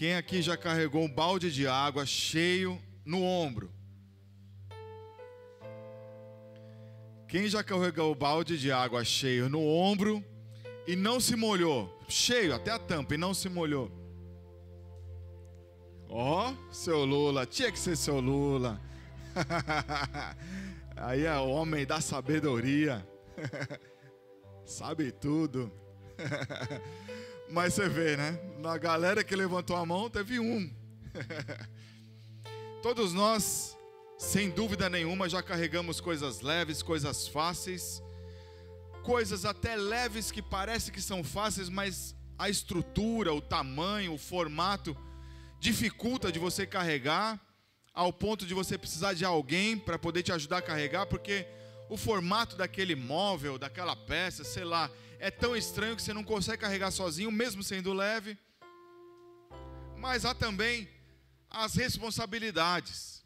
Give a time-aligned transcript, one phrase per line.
[0.00, 3.70] Quem aqui já carregou um balde de água cheio no ombro?
[7.28, 10.24] Quem já carregou o balde de água cheio no ombro
[10.86, 12.00] e não se molhou?
[12.08, 13.92] Cheio até a tampa e não se molhou.
[16.08, 18.80] Ó, oh, seu Lula, tinha que ser seu Lula.
[20.96, 23.06] Aí é o homem da sabedoria.
[24.64, 25.70] Sabe tudo.
[27.50, 28.38] Mas você vê, né?
[28.58, 30.72] Na galera que levantou a mão, teve um.
[32.80, 33.76] Todos nós,
[34.16, 38.00] sem dúvida nenhuma, já carregamos coisas leves, coisas fáceis,
[39.02, 44.96] coisas até leves que parece que são fáceis, mas a estrutura, o tamanho, o formato
[45.58, 47.38] dificulta de você carregar,
[47.92, 51.46] ao ponto de você precisar de alguém para poder te ajudar a carregar, porque
[51.88, 54.88] o formato daquele móvel, daquela peça, sei lá,
[55.20, 58.38] é tão estranho que você não consegue carregar sozinho, mesmo sendo leve.
[59.96, 60.88] Mas há também
[61.50, 63.22] as responsabilidades.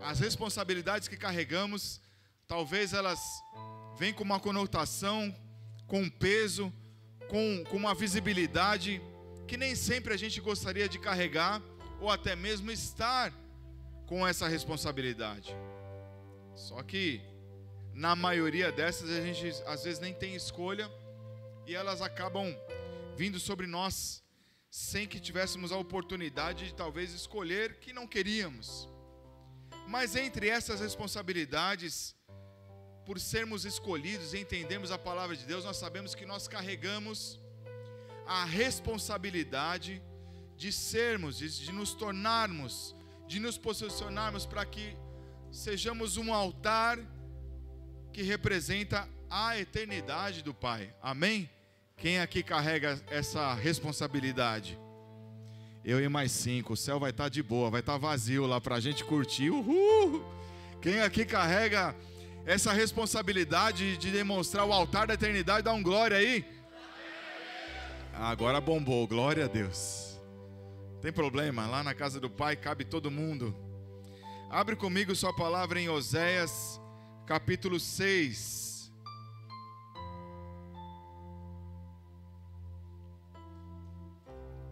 [0.00, 2.00] As responsabilidades que carregamos,
[2.48, 3.20] talvez elas
[3.98, 5.34] venham com uma conotação,
[5.86, 6.72] com um peso,
[7.28, 9.00] com, com uma visibilidade
[9.46, 11.60] que nem sempre a gente gostaria de carregar
[12.00, 13.30] ou até mesmo estar
[14.06, 15.54] com essa responsabilidade.
[16.54, 17.20] Só que
[17.94, 20.90] na maioria dessas a gente às vezes nem tem escolha
[21.66, 22.54] e elas acabam
[23.16, 24.22] vindo sobre nós
[24.70, 28.88] sem que tivéssemos a oportunidade de talvez escolher que não queríamos.
[29.86, 32.16] Mas entre essas responsabilidades,
[33.04, 37.38] por sermos escolhidos e entendermos a palavra de Deus, nós sabemos que nós carregamos
[38.26, 40.02] a responsabilidade
[40.56, 42.94] de sermos, de nos tornarmos,
[43.26, 44.96] de nos posicionarmos para que
[45.50, 46.98] sejamos um altar
[48.12, 50.94] que representa a eternidade do Pai.
[51.02, 51.48] Amém?
[51.96, 54.78] Quem aqui carrega essa responsabilidade?
[55.84, 56.74] Eu e mais cinco.
[56.74, 59.04] O céu vai estar tá de boa, vai estar tá vazio lá para a gente
[59.04, 59.50] curtir.
[59.50, 60.22] Uhul!
[60.80, 61.94] Quem aqui carrega
[62.44, 65.64] essa responsabilidade de demonstrar o altar da eternidade?
[65.64, 66.44] Dá um glória aí.
[68.12, 70.20] Agora bombou, glória a Deus.
[71.00, 73.56] Tem problema, lá na casa do Pai cabe todo mundo.
[74.50, 76.81] Abre comigo sua palavra em Oséias
[77.26, 78.92] capítulo 6.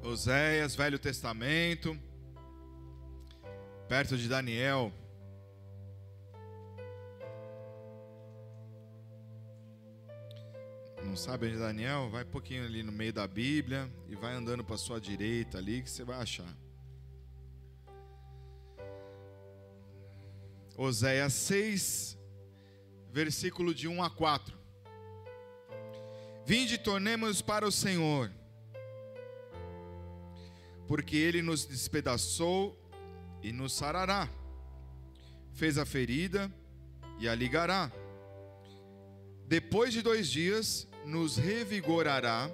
[0.02, 1.96] Oséias, Velho Testamento,
[3.88, 4.92] perto de Daniel.
[11.04, 12.08] Não sabe onde é Daniel?
[12.10, 15.82] Vai um pouquinho ali no meio da Bíblia e vai andando para sua direita ali
[15.82, 16.56] que você vai achar.
[20.76, 22.19] Oséias 6,
[23.12, 24.56] versículo de 1 a 4.
[26.44, 28.30] Vinde e tornemos para o Senhor,
[30.86, 32.76] porque Ele nos despedaçou
[33.42, 34.28] e nos sarará,
[35.54, 36.52] fez a ferida
[37.18, 37.92] e a ligará.
[39.46, 42.50] Depois de dois dias, nos revigorará,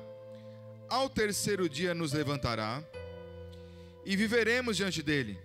[0.89, 2.83] ao terceiro dia nos levantará,
[4.05, 5.39] e viveremos diante dele.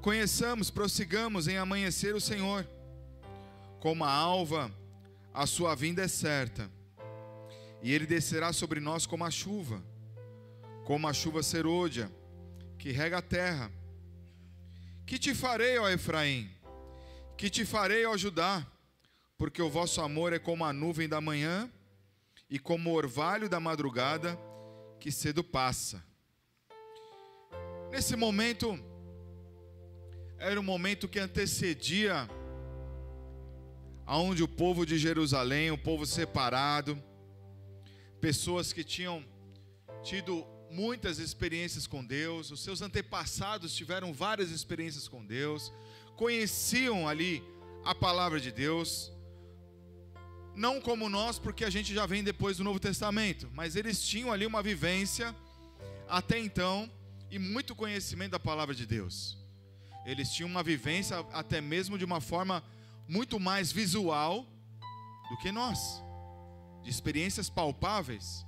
[0.00, 2.66] Conheçamos, prossigamos em amanhecer o Senhor
[3.80, 4.72] como a alva,
[5.32, 6.70] a sua vinda é certa,
[7.82, 9.82] e ele descerá sobre nós como a chuva,
[10.84, 12.10] como a chuva serôdia,
[12.78, 13.70] que rega a terra.
[15.06, 16.50] Que te farei, ó Efraim?
[17.36, 18.66] Que te farei, ó Judá?
[19.36, 21.70] Porque o vosso amor é como a nuvem da manhã
[22.50, 24.38] e como o orvalho da madrugada
[24.98, 26.02] que cedo passa.
[27.90, 28.78] Nesse momento,
[30.38, 32.28] era um momento que antecedia
[34.08, 36.98] aonde o povo de Jerusalém, o povo separado,
[38.22, 39.22] pessoas que tinham
[40.02, 45.70] tido muitas experiências com Deus, os seus antepassados tiveram várias experiências com Deus,
[46.16, 47.44] conheciam ali
[47.84, 49.12] a palavra de Deus,
[50.54, 54.32] não como nós, porque a gente já vem depois do Novo Testamento, mas eles tinham
[54.32, 55.36] ali uma vivência
[56.08, 56.90] até então
[57.30, 59.36] e muito conhecimento da palavra de Deus.
[60.06, 62.64] Eles tinham uma vivência até mesmo de uma forma
[63.08, 64.46] muito mais visual
[65.30, 66.02] do que nós,
[66.82, 68.44] de experiências palpáveis.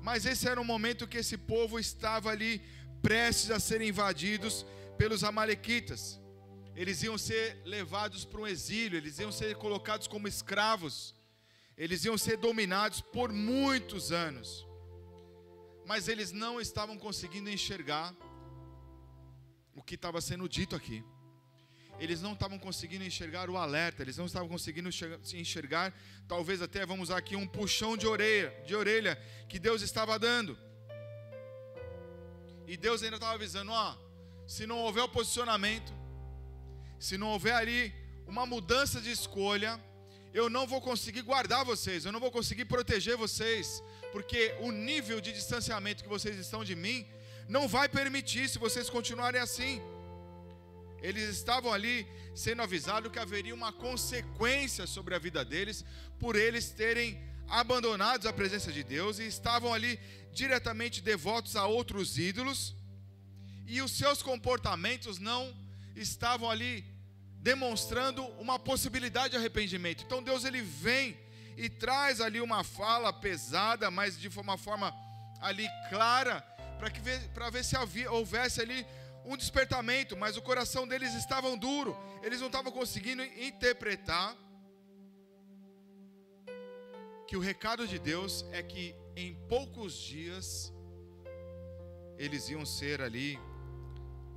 [0.00, 2.60] Mas esse era um momento que esse povo estava ali
[3.02, 4.64] prestes a serem invadidos
[4.96, 6.18] pelos amalequitas.
[6.74, 11.14] Eles iam ser levados para um exílio, eles iam ser colocados como escravos,
[11.76, 14.66] eles iam ser dominados por muitos anos.
[15.86, 18.14] Mas eles não estavam conseguindo enxergar
[19.74, 21.04] o que estava sendo dito aqui
[21.98, 24.88] eles não estavam conseguindo enxergar o alerta, eles não estavam conseguindo
[25.34, 25.94] enxergar,
[26.26, 29.16] talvez até vamos usar aqui um puxão de orelha, de orelha
[29.48, 30.58] que Deus estava dando.
[32.66, 33.96] E Deus ainda estava avisando: ó,
[34.46, 35.92] se não houver o posicionamento,
[36.98, 37.94] se não houver ali
[38.26, 39.80] uma mudança de escolha,
[40.32, 45.20] eu não vou conseguir guardar vocês, eu não vou conseguir proteger vocês, porque o nível
[45.20, 47.06] de distanciamento que vocês estão de mim
[47.48, 49.82] não vai permitir se vocês continuarem assim.
[51.02, 55.84] Eles estavam ali sendo avisados que haveria uma consequência sobre a vida deles
[56.18, 59.98] por eles terem abandonados a presença de Deus e estavam ali
[60.32, 62.74] diretamente devotos a outros ídolos
[63.66, 65.54] e os seus comportamentos não
[65.94, 66.84] estavam ali
[67.40, 70.04] demonstrando uma possibilidade de arrependimento.
[70.04, 71.18] Então Deus ele vem
[71.56, 74.94] e traz ali uma fala pesada, mas de uma forma
[75.40, 76.40] ali clara,
[76.78, 77.00] para que
[77.34, 78.86] para ver se havia, houvesse ali
[79.24, 84.36] um despertamento, mas o coração deles estava duro, eles não estavam conseguindo interpretar
[87.26, 90.72] que o recado de Deus é que em poucos dias
[92.18, 93.38] eles iam ser ali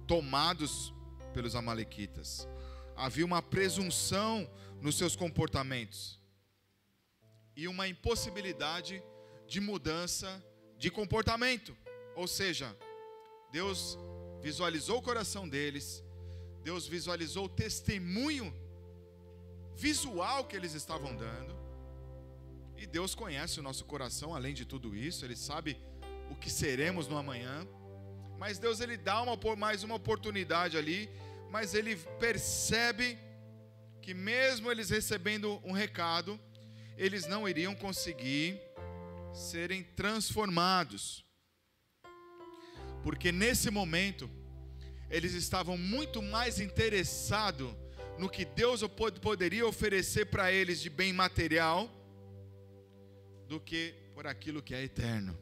[0.08, 0.94] tomados
[1.34, 2.48] pelos amalequitas.
[2.96, 4.50] Havia uma presunção
[4.82, 6.20] nos seus comportamentos
[7.56, 9.04] e uma impossibilidade
[9.48, 10.44] de mudança
[10.78, 11.76] de comportamento.
[12.16, 12.76] Ou seja,
[13.52, 13.98] Deus
[14.46, 16.04] visualizou o coração deles,
[16.64, 18.54] Deus visualizou o testemunho
[19.76, 21.56] visual que eles estavam dando,
[22.78, 25.82] e Deus conhece o nosso coração além de tudo isso, Ele sabe
[26.30, 27.68] o que seremos no amanhã,
[28.38, 31.10] mas Deus ele dá uma, mais uma oportunidade ali,
[31.50, 33.18] mas Ele percebe
[34.00, 36.40] que mesmo eles recebendo um recado,
[36.96, 38.62] eles não iriam conseguir
[39.34, 41.25] serem transformados
[43.06, 44.28] porque nesse momento
[45.12, 47.72] eles estavam muito mais interessados
[48.18, 48.82] no que Deus
[49.22, 51.88] poderia oferecer para eles de bem material
[53.48, 55.38] do que por aquilo que é eterno.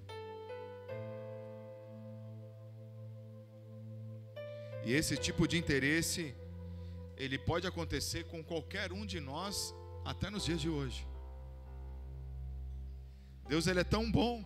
[4.83, 6.35] E esse tipo de interesse,
[7.15, 9.73] ele pode acontecer com qualquer um de nós
[10.03, 11.07] até nos dias de hoje.
[13.47, 14.43] Deus ele é tão bom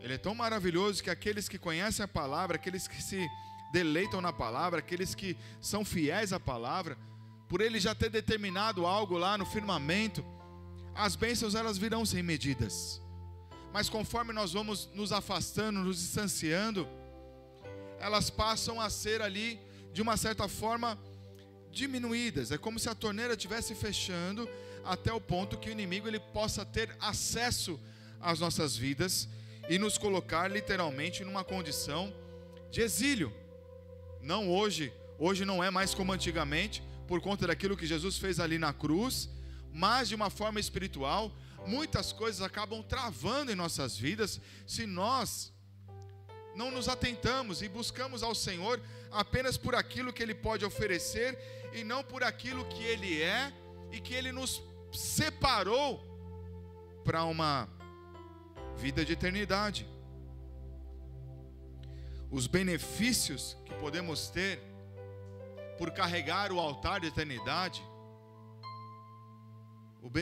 [0.00, 3.28] ele é tão maravilhoso que aqueles que conhecem a palavra, aqueles que se
[3.72, 6.96] deleitam na palavra, aqueles que são fiéis à palavra,
[7.48, 10.24] por ele já ter determinado algo lá no firmamento,
[10.94, 13.00] as bênçãos elas virão sem medidas.
[13.72, 16.88] Mas conforme nós vamos nos afastando, nos distanciando,
[17.98, 19.60] elas passam a ser ali
[19.92, 20.98] de uma certa forma
[21.70, 22.50] diminuídas.
[22.50, 24.48] É como se a torneira estivesse fechando
[24.84, 27.78] até o ponto que o inimigo ele possa ter acesso
[28.20, 29.28] às nossas vidas
[29.68, 32.12] e nos colocar literalmente numa condição
[32.70, 33.32] de exílio.
[34.20, 38.58] Não hoje, hoje não é mais como antigamente, por conta daquilo que Jesus fez ali
[38.58, 39.28] na cruz,
[39.72, 41.32] mas de uma forma espiritual,
[41.66, 45.52] muitas coisas acabam travando em nossas vidas se nós
[46.54, 48.80] não nos atentamos e buscamos ao Senhor
[49.10, 51.38] apenas por aquilo que Ele pode oferecer
[51.72, 53.52] e não por aquilo que Ele é
[53.92, 54.62] e que Ele nos
[54.92, 56.04] separou
[57.04, 57.68] para uma
[58.78, 59.86] vida de eternidade.
[62.30, 64.60] Os benefícios que podemos ter
[65.76, 67.82] por carregar o altar de eternidade,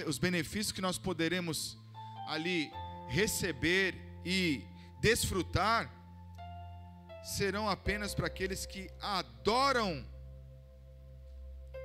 [0.06, 1.78] os benefícios que nós poderemos
[2.28, 2.70] ali
[3.08, 3.94] receber
[4.24, 4.64] e
[5.00, 5.92] desfrutar,
[7.22, 10.06] serão apenas para aqueles que adoram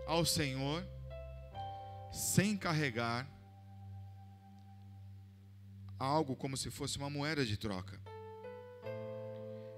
[0.07, 0.85] ao Senhor
[2.11, 3.27] sem carregar
[6.01, 7.99] algo como se fosse uma moeda de troca.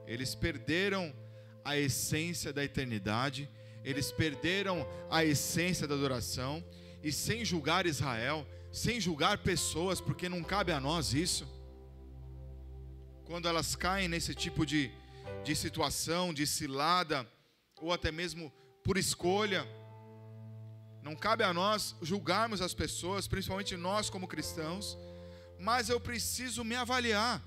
[0.08, 1.14] Eles perderam
[1.64, 3.50] a essência da eternidade,
[3.84, 6.64] eles perderam a essência da adoração,
[7.02, 11.46] e sem julgar Israel, sem julgar pessoas, porque não cabe a nós isso,
[13.26, 14.92] quando elas caem nesse tipo de,
[15.44, 17.28] de situação, de cilada,
[17.82, 18.52] ou até mesmo
[18.84, 19.68] por escolha,
[21.02, 24.98] não cabe a nós julgarmos as pessoas, principalmente nós como cristãos,
[25.64, 27.42] mas eu preciso me avaliar.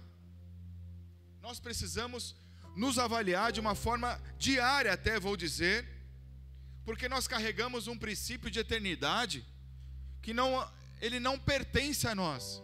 [1.42, 2.34] Nós precisamos
[2.74, 5.86] nos avaliar de uma forma diária, até vou dizer,
[6.82, 9.44] porque nós carregamos um princípio de eternidade
[10.22, 10.66] que não
[10.98, 12.62] ele não pertence a nós,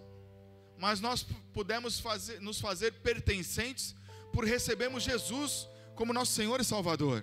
[0.78, 3.94] mas nós podemos fazer, nos fazer pertencentes
[4.32, 7.22] por recebermos Jesus como nosso Senhor e Salvador.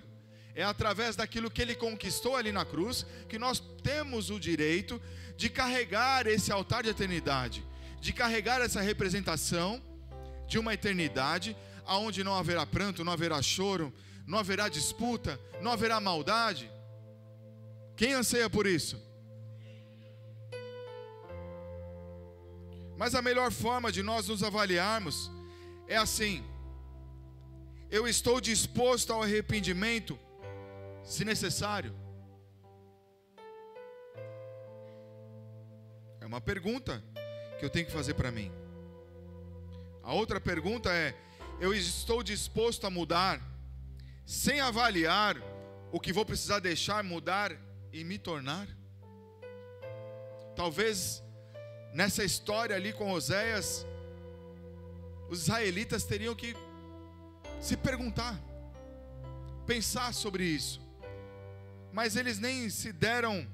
[0.54, 5.02] É através daquilo que ele conquistou ali na cruz que nós temos o direito
[5.36, 7.68] de carregar esse altar de eternidade
[8.00, 9.82] de carregar essa representação
[10.48, 13.92] de uma eternidade aonde não haverá pranto, não haverá choro,
[14.26, 16.70] não haverá disputa, não haverá maldade.
[17.96, 19.00] Quem anseia por isso?
[22.96, 25.30] Mas a melhor forma de nós nos avaliarmos
[25.86, 26.44] é assim:
[27.90, 30.18] eu estou disposto ao arrependimento,
[31.02, 31.94] se necessário?
[36.20, 37.02] É uma pergunta
[37.60, 38.50] que eu tenho que fazer para mim.
[40.02, 41.14] A outra pergunta é:
[41.60, 43.38] eu estou disposto a mudar,
[44.24, 45.36] sem avaliar
[45.92, 47.52] o que vou precisar deixar mudar
[47.92, 48.66] e me tornar?
[50.56, 51.22] Talvez
[51.92, 53.86] nessa história ali com Oséias,
[55.28, 56.56] os israelitas teriam que
[57.60, 58.40] se perguntar,
[59.66, 60.80] pensar sobre isso,
[61.92, 63.46] mas eles nem se deram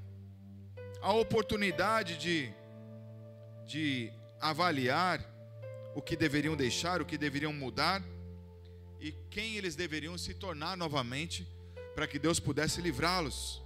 [1.03, 2.55] a oportunidade de,
[3.67, 5.21] de avaliar
[5.95, 8.03] o que deveriam deixar, o que deveriam mudar
[9.01, 11.47] e quem eles deveriam se tornar novamente
[11.95, 13.63] para que Deus pudesse livrá-los.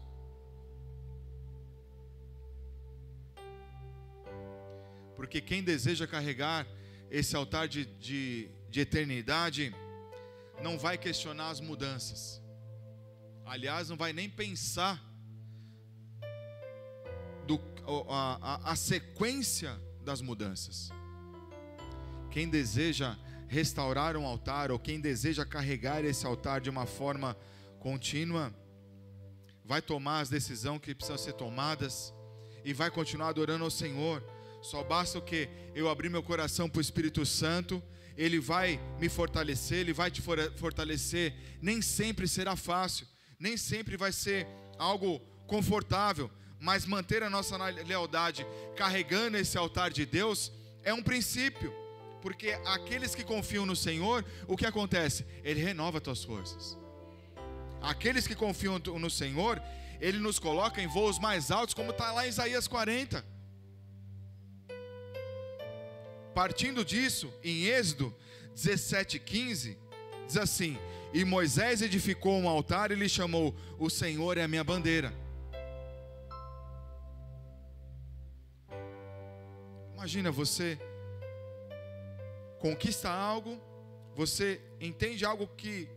[5.17, 6.67] Porque quem deseja carregar
[7.11, 9.75] esse altar de, de, de eternidade,
[10.63, 12.41] não vai questionar as mudanças.
[13.45, 15.03] Aliás, não vai nem pensar
[17.47, 17.61] do,
[18.09, 19.79] a, a, a sequência
[20.11, 20.91] das mudanças.
[22.31, 23.17] Quem deseja
[23.49, 27.37] restaurar um altar, ou quem deseja carregar esse altar de uma forma
[27.79, 28.53] contínua,
[29.65, 32.13] vai tomar as decisões que precisam ser tomadas
[32.65, 34.23] e vai continuar adorando ao Senhor.
[34.63, 37.83] Só basta o que eu abrir meu coração para o Espírito Santo
[38.21, 40.21] ele vai me fortalecer, Ele vai te
[40.57, 41.35] fortalecer.
[41.63, 43.07] Nem sempre será fácil,
[43.39, 44.47] nem sempre vai ser
[44.79, 50.53] algo confortável, mas manter a nossa lealdade carregando esse altar de Deus
[50.83, 51.75] é um princípio,
[52.21, 55.25] porque aqueles que confiam no Senhor, o que acontece?
[55.43, 56.79] Ele renova as tuas forças.
[57.81, 59.61] Aqueles que confiam no Senhor,
[60.01, 63.25] Ele nos coloca em voos mais altos, como está lá em Isaías 40.
[66.35, 68.15] Partindo disso, em Êxodo
[68.55, 69.79] 17:15,
[70.27, 70.79] diz assim:
[71.13, 75.13] E Moisés edificou um altar e lhe chamou: O Senhor é a minha bandeira.
[80.01, 80.79] Imagina você
[82.59, 83.61] conquista algo,
[84.17, 85.91] você entende algo que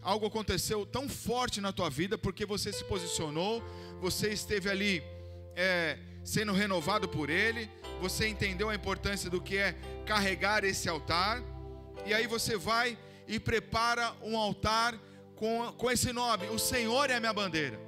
[0.00, 3.62] algo aconteceu tão forte na tua vida porque você se posicionou,
[4.00, 5.02] você esteve ali
[5.54, 7.70] é, sendo renovado por Ele,
[8.00, 11.42] você entendeu a importância do que é carregar esse altar,
[12.06, 12.96] e aí você vai
[13.28, 14.98] e prepara um altar
[15.36, 17.78] com, com esse nome: O Senhor é a minha bandeira.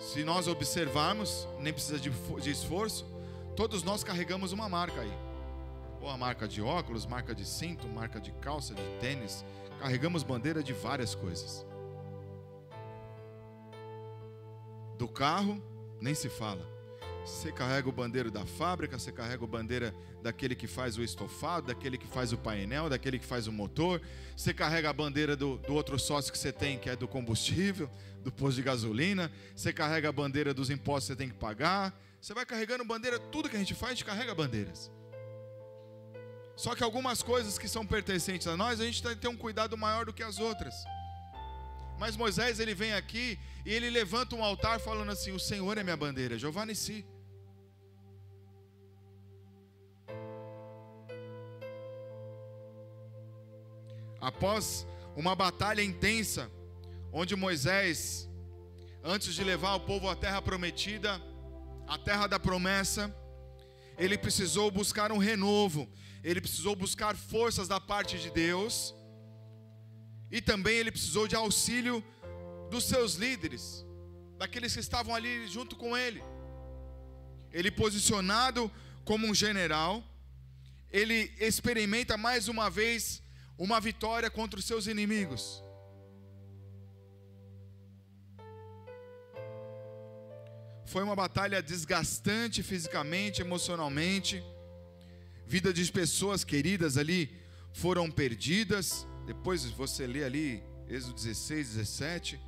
[0.00, 3.19] Se nós observarmos, nem precisa de, de esforço,
[3.60, 5.12] todos nós carregamos uma marca aí.
[6.00, 9.44] Ou a marca de óculos, marca de cinto, marca de calça, de tênis.
[9.78, 11.66] Carregamos bandeira de várias coisas.
[14.96, 15.62] Do carro,
[16.00, 16.66] nem se fala.
[17.22, 21.66] Você carrega o bandeiro da fábrica, você carrega o bandeira daquele que faz o estofado,
[21.66, 24.00] daquele que faz o painel, daquele que faz o motor.
[24.34, 27.90] Você carrega a bandeira do, do outro sócio que você tem, que é do combustível,
[28.24, 29.30] do posto de gasolina.
[29.54, 31.94] Você carrega a bandeira dos impostos que você tem que pagar.
[32.20, 34.90] Você vai carregando bandeira, tudo que a gente faz, a gente carrega bandeiras.
[36.54, 39.36] Só que algumas coisas que são pertencentes a nós, a gente tem que ter um
[39.36, 40.74] cuidado maior do que as outras.
[41.98, 45.82] Mas Moisés ele vem aqui e ele levanta um altar falando assim: O Senhor é
[45.82, 47.06] minha bandeira, Jeová Nissi.
[54.20, 54.86] Após
[55.16, 56.50] uma batalha intensa,
[57.10, 58.28] onde Moisés,
[59.02, 61.20] antes de levar o povo à terra prometida,
[61.90, 63.12] a terra da promessa,
[63.98, 65.88] ele precisou buscar um renovo,
[66.22, 68.94] ele precisou buscar forças da parte de Deus
[70.30, 71.96] e também ele precisou de auxílio
[72.70, 73.84] dos seus líderes,
[74.38, 76.22] daqueles que estavam ali junto com ele.
[77.52, 78.70] Ele posicionado
[79.04, 80.04] como um general,
[80.92, 83.20] ele experimenta mais uma vez
[83.58, 85.60] uma vitória contra os seus inimigos.
[90.90, 94.42] Foi uma batalha desgastante fisicamente, emocionalmente.
[95.46, 97.32] Vida de pessoas queridas ali
[97.72, 99.06] foram perdidas.
[99.24, 102.40] Depois você lê ali Êxodo 16, 17.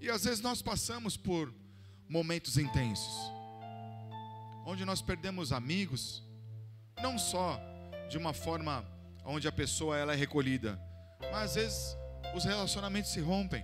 [0.00, 1.52] E às vezes nós passamos por
[2.08, 3.14] momentos intensos,
[4.64, 6.26] onde nós perdemos amigos,
[7.02, 7.60] não só
[8.08, 8.82] de uma forma
[9.26, 10.80] onde a pessoa ela é recolhida,
[11.20, 11.96] mas às vezes
[12.34, 13.62] os relacionamentos se rompem.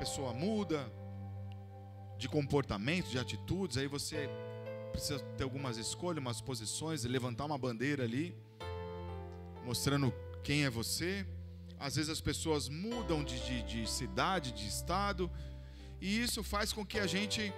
[0.00, 0.90] Pessoa muda
[2.16, 4.30] de comportamento, de atitudes, aí você
[4.90, 8.34] precisa ter algumas escolhas, umas posições, levantar uma bandeira ali,
[9.62, 10.10] mostrando
[10.42, 11.26] quem é você.
[11.78, 15.30] Às vezes as pessoas mudam de, de, de cidade, de estado,
[16.00, 17.52] e isso faz com que a gente,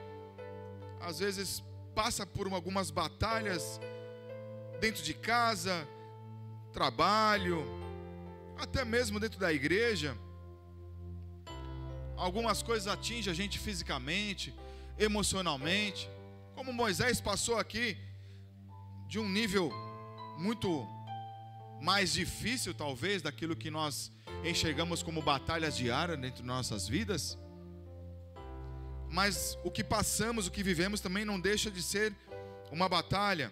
[1.01, 1.63] às vezes,
[1.95, 3.81] passa por algumas batalhas
[4.81, 5.87] dentro de casa,
[6.73, 7.65] trabalho,
[8.59, 10.19] até mesmo dentro da igreja.
[12.23, 14.55] Algumas coisas atingem a gente fisicamente,
[14.97, 16.09] emocionalmente,
[16.55, 17.99] como Moisés passou aqui
[19.09, 19.73] de um nível
[20.39, 20.87] muito
[21.81, 24.13] mais difícil, talvez, daquilo que nós
[24.45, 27.37] enxergamos como batalhas diárias dentro de nossas vidas.
[29.11, 32.15] Mas o que passamos, o que vivemos também não deixa de ser
[32.71, 33.51] uma batalha.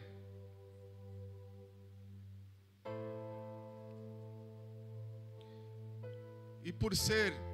[6.63, 7.50] E por ser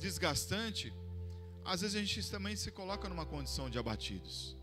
[0.00, 0.92] desgastante,
[1.64, 4.56] às vezes a gente também se coloca numa condição de abatidos.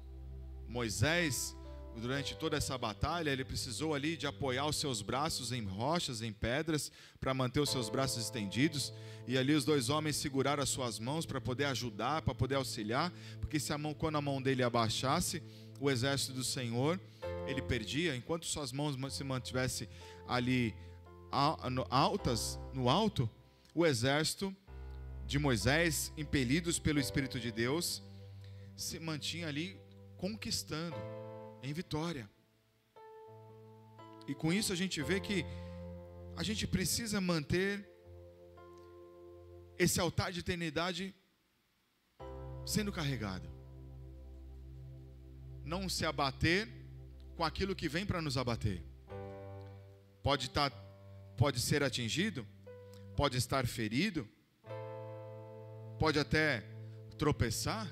[0.68, 1.56] Moisés,
[1.96, 6.34] durante toda essa batalha, ele precisou ali de apoiar os seus braços em rochas, em
[6.34, 8.92] pedras, para manter os seus braços estendidos.
[9.28, 13.12] E ali os dois homens seguraram as suas mãos para poder ajudar, para poder auxiliar,
[13.40, 15.42] porque se a mão, quando a mão dele abaixasse,
[15.80, 17.00] o exército do Senhor,
[17.46, 19.88] ele perdia, enquanto suas mãos se mantivesse
[20.28, 20.74] ali
[21.32, 23.30] altas, no alto,
[23.74, 24.56] o exército
[25.28, 28.02] de Moisés, impelidos pelo Espírito de Deus,
[28.78, 29.78] se mantinha ali
[30.16, 30.96] conquistando
[31.62, 32.30] em vitória.
[34.26, 35.46] E com isso a gente vê que
[36.38, 37.86] a gente precisa manter
[39.78, 41.14] esse altar de eternidade
[42.66, 43.50] sendo carregado.
[45.66, 46.70] Não se abater
[47.36, 48.82] com aquilo que vem para nos abater.
[50.24, 50.78] Pode estar tá,
[51.38, 52.48] pode ser atingido,
[53.16, 54.28] pode estar ferido,
[56.00, 56.64] pode até
[57.18, 57.88] tropeçar,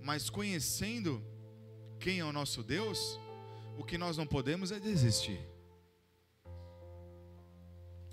[0.00, 1.22] mas conhecendo
[1.98, 3.18] quem é o nosso Deus,
[3.78, 5.40] o que nós não podemos é desistir.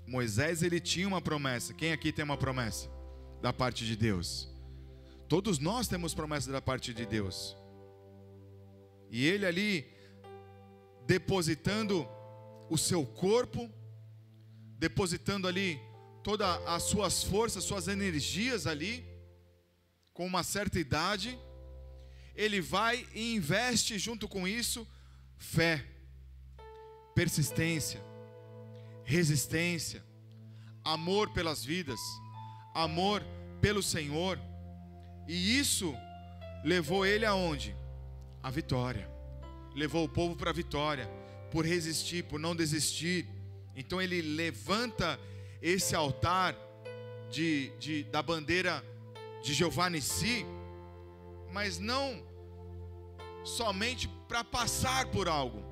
[0.06, 1.72] Moisés ele tinha uma promessa.
[1.72, 2.88] Quem aqui tem uma promessa
[3.40, 4.48] da parte de Deus?
[5.28, 7.56] Todos nós temos promessa da parte de Deus.
[9.10, 9.86] E ele ali
[11.06, 12.06] depositando
[12.68, 13.70] o seu corpo,
[14.78, 15.80] depositando ali
[16.22, 19.04] todas as suas forças, suas energias ali,
[20.12, 21.38] com uma certa idade,
[22.34, 24.86] ele vai e investe junto com isso
[25.36, 25.84] fé,
[27.14, 28.02] persistência,
[29.04, 30.04] resistência,
[30.84, 32.00] amor pelas vidas,
[32.74, 33.24] amor
[33.60, 34.38] pelo Senhor.
[35.26, 35.94] E isso
[36.64, 37.74] levou ele aonde?
[38.42, 39.08] A vitória.
[39.74, 41.06] Levou o povo para a vitória,
[41.50, 43.26] por resistir, por não desistir.
[43.76, 45.18] Então ele levanta
[45.62, 46.56] esse altar
[47.30, 48.84] de, de, da bandeira
[49.42, 50.44] de Jeová Nissi,
[51.52, 52.22] mas não
[53.44, 55.62] somente para passar por algo,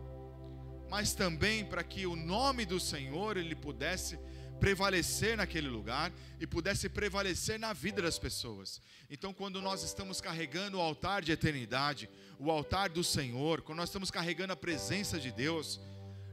[0.90, 4.18] mas também para que o nome do Senhor ele pudesse
[4.58, 8.82] prevalecer naquele lugar e pudesse prevalecer na vida das pessoas.
[9.08, 13.88] Então, quando nós estamos carregando o altar de eternidade, o altar do Senhor, quando nós
[13.88, 15.80] estamos carregando a presença de Deus,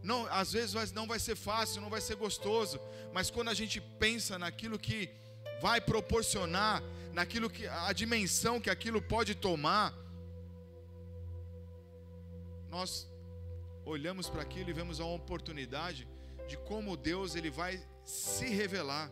[0.05, 2.79] não, às vezes não vai ser fácil, não vai ser gostoso,
[3.11, 5.09] mas quando a gente pensa naquilo que
[5.59, 9.93] vai proporcionar, naquilo que a dimensão que aquilo pode tomar,
[12.69, 13.09] nós
[13.83, 16.07] olhamos para aquilo e vemos a oportunidade
[16.47, 19.11] de como Deus ele vai se revelar.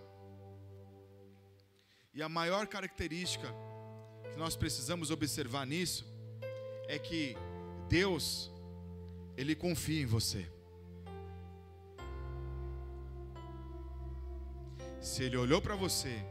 [2.13, 3.47] E a maior característica
[4.31, 6.05] que nós precisamos observar nisso
[6.87, 7.35] é que
[7.89, 8.51] Deus
[9.35, 10.47] ele confia em você.
[15.03, 16.25] Se ele olhou para você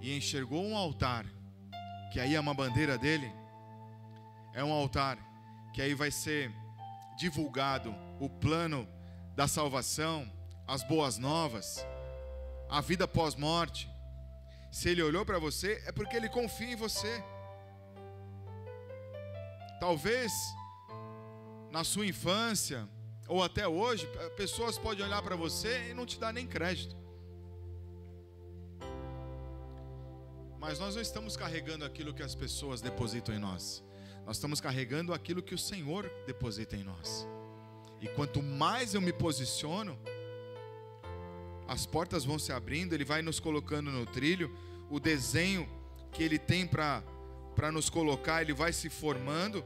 [0.00, 1.24] e enxergou um altar,
[2.12, 3.32] que aí é uma bandeira dele,
[4.52, 5.16] é um altar
[5.72, 6.50] que aí vai ser
[7.16, 8.88] divulgado o plano
[9.36, 10.28] da salvação,
[10.66, 11.86] as boas novas,
[12.68, 13.88] a vida pós-morte.
[14.72, 17.22] Se ele olhou para você, é porque ele confia em você.
[19.78, 20.32] Talvez
[21.70, 22.88] na sua infância
[23.28, 24.04] ou até hoje,
[24.36, 27.03] pessoas podem olhar para você e não te dar nem crédito.
[30.64, 33.84] Mas nós não estamos carregando aquilo que as pessoas depositam em nós.
[34.24, 37.28] Nós estamos carregando aquilo que o Senhor deposita em nós.
[38.00, 39.98] E quanto mais eu me posiciono,
[41.68, 44.56] as portas vão se abrindo, Ele vai nos colocando no trilho,
[44.88, 45.68] o desenho
[46.10, 47.02] que Ele tem para
[47.70, 49.62] nos colocar, Ele vai se formando,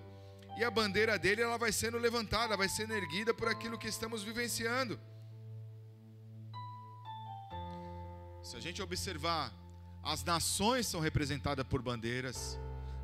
[0.58, 4.24] e a bandeira dele ela vai sendo levantada, vai sendo erguida por aquilo que estamos
[4.24, 4.98] vivenciando.
[8.42, 9.67] Se a gente observar
[10.02, 12.58] as nações são representadas por bandeiras,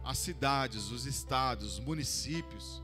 [0.04, 2.82] as cidades, os estados, os municípios.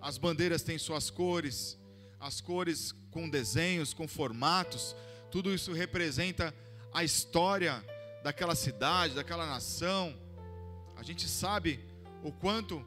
[0.00, 1.78] As bandeiras têm suas cores,
[2.18, 4.94] as cores com desenhos, com formatos,
[5.30, 6.54] tudo isso representa
[6.92, 7.84] a história
[8.22, 10.14] daquela cidade, daquela nação.
[10.96, 11.80] A gente sabe
[12.22, 12.84] o quanto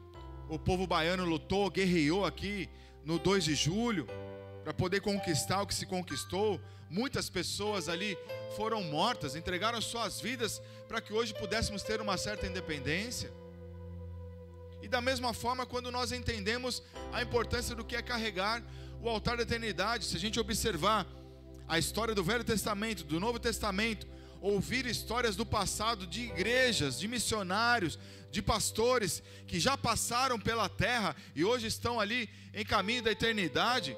[0.48, 2.68] o povo baiano lutou, guerreou aqui
[3.04, 4.06] no 2 de julho
[4.64, 6.58] para poder conquistar o que se conquistou.
[6.88, 8.16] Muitas pessoas ali
[8.56, 13.30] foram mortas, entregaram suas vidas para que hoje pudéssemos ter uma certa independência.
[14.80, 18.62] E da mesma forma, quando nós entendemos a importância do que é carregar
[19.02, 21.06] o altar da eternidade, se a gente observar
[21.68, 24.06] a história do Velho Testamento, do Novo Testamento,
[24.40, 27.98] ouvir histórias do passado de igrejas, de missionários,
[28.30, 33.96] de pastores que já passaram pela terra e hoje estão ali em caminho da eternidade,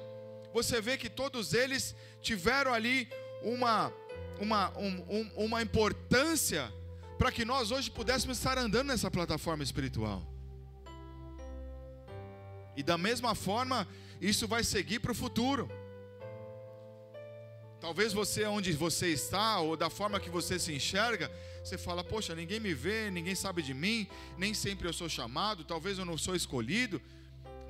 [0.57, 3.07] você vê que todos eles tiveram ali
[3.43, 3.93] uma,
[4.39, 6.73] uma, um, um, uma importância
[7.19, 10.19] para que nós hoje pudéssemos estar andando nessa plataforma espiritual.
[12.75, 13.87] E da mesma forma,
[14.19, 15.69] isso vai seguir para o futuro.
[17.79, 21.31] Talvez você, onde você está, ou da forma que você se enxerga,
[21.63, 25.63] você fala: Poxa, ninguém me vê, ninguém sabe de mim, nem sempre eu sou chamado,
[25.63, 26.99] talvez eu não sou escolhido,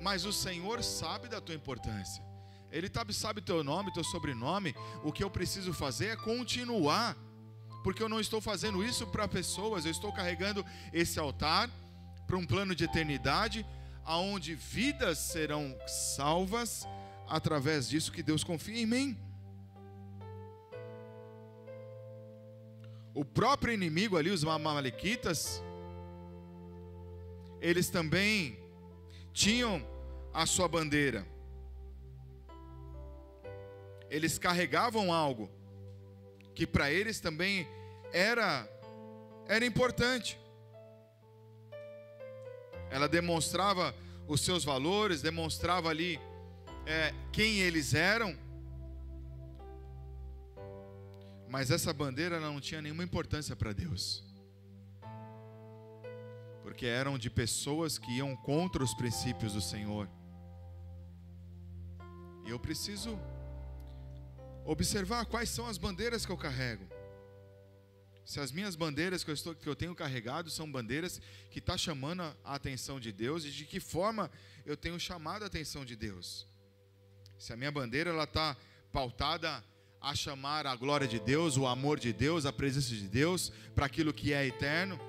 [0.00, 2.22] mas o Senhor sabe da tua importância,
[2.70, 4.74] Ele sabe teu nome, teu sobrenome.
[5.02, 7.16] O que eu preciso fazer é continuar,
[7.82, 11.70] porque eu não estou fazendo isso para pessoas, eu estou carregando esse altar
[12.26, 13.64] para um plano de eternidade,
[14.04, 16.86] aonde vidas serão salvas
[17.26, 19.28] através disso que Deus confia em mim.
[23.18, 25.60] o próprio inimigo ali, os Amalequitas,
[27.60, 28.56] eles também
[29.32, 29.84] tinham
[30.32, 31.26] a sua bandeira.
[34.10, 35.50] Eles carregavam algo
[36.54, 37.68] que para eles também
[38.12, 38.68] era
[39.46, 40.38] era importante.
[42.90, 43.94] Ela demonstrava
[44.26, 46.20] os seus valores, demonstrava ali
[46.86, 48.36] é, quem eles eram
[51.48, 54.22] mas essa bandeira não tinha nenhuma importância para Deus.
[56.62, 60.08] Porque eram de pessoas que iam contra os princípios do Senhor.
[62.44, 63.18] E eu preciso
[64.68, 66.86] observar quais são as bandeiras que eu carrego.
[68.22, 71.18] Se as minhas bandeiras que eu, estou, que eu tenho carregado são bandeiras
[71.50, 74.30] que estão tá chamando a atenção de Deus e de que forma
[74.66, 76.46] eu tenho chamado a atenção de Deus.
[77.38, 78.54] Se a minha bandeira ela está
[78.92, 79.64] pautada
[80.02, 83.86] a chamar a glória de Deus, o amor de Deus, a presença de Deus para
[83.86, 85.00] aquilo que é eterno.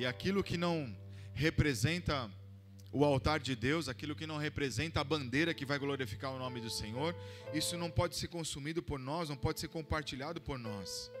[0.00, 0.96] E aquilo que não
[1.34, 2.30] representa
[2.90, 6.58] o altar de Deus, aquilo que não representa a bandeira que vai glorificar o nome
[6.58, 7.14] do Senhor,
[7.52, 11.12] isso não pode ser consumido por nós, não pode ser compartilhado por nós.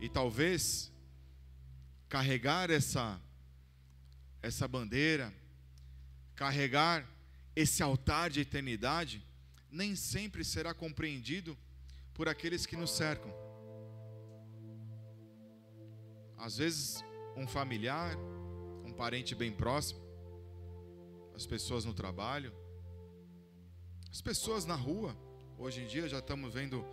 [0.00, 0.90] E talvez
[2.08, 3.20] carregar essa
[4.40, 5.30] essa bandeira,
[6.34, 7.06] carregar
[7.54, 9.22] esse altar de eternidade,
[9.70, 11.54] nem sempre será compreendido
[12.14, 13.32] por aqueles que nos cercam.
[16.38, 17.04] Às vezes,
[17.36, 18.16] um familiar,
[18.84, 20.00] um parente bem próximo,
[21.34, 22.52] as pessoas no trabalho,
[24.10, 25.16] as pessoas na rua.
[25.58, 26.84] Hoje em dia já estamos vendo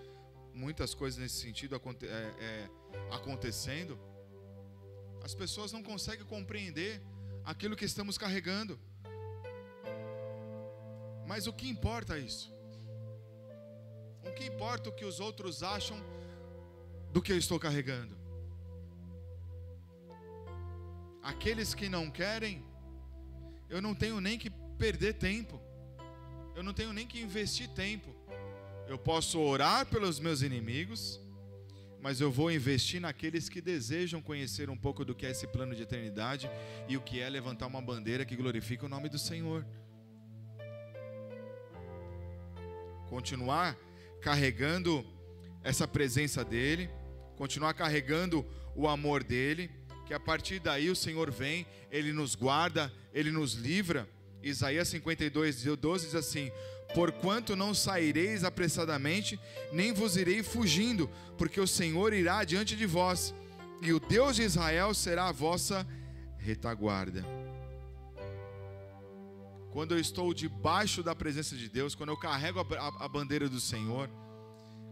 [0.53, 2.69] muitas coisas nesse sentido é, é,
[3.11, 3.97] acontecendo,
[5.23, 7.01] as pessoas não conseguem compreender
[7.43, 8.79] aquilo que estamos carregando.
[11.27, 12.51] Mas o que importa é isso?
[14.31, 15.97] O que importa o que os outros acham
[17.11, 18.15] do que eu estou carregando?
[21.21, 22.63] Aqueles que não querem,
[23.69, 25.59] eu não tenho nem que perder tempo,
[26.55, 28.15] eu não tenho nem que investir tempo.
[28.87, 31.19] Eu posso orar pelos meus inimigos,
[32.01, 35.75] mas eu vou investir naqueles que desejam conhecer um pouco do que é esse plano
[35.75, 36.49] de eternidade
[36.87, 39.65] e o que é levantar uma bandeira que glorifica o nome do Senhor.
[43.09, 43.77] Continuar
[44.21, 45.05] carregando
[45.63, 46.89] essa presença dEle,
[47.35, 49.69] continuar carregando o amor dEle,
[50.05, 54.07] que a partir daí o Senhor vem, Ele nos guarda, Ele nos livra.
[54.43, 56.51] Isaías 52, 12 diz assim:
[56.93, 59.39] Porquanto não saireis apressadamente,
[59.71, 63.33] nem vos irei fugindo, porque o Senhor irá diante de vós,
[63.81, 65.87] e o Deus de Israel será a vossa
[66.37, 67.25] retaguarda.
[69.71, 73.59] Quando eu estou debaixo da presença de Deus, quando eu carrego a, a bandeira do
[73.59, 74.09] Senhor,